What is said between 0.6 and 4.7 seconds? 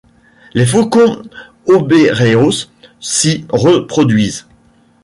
faucons hobereaus s'y reproduisent.